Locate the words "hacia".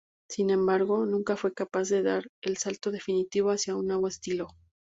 3.51-3.75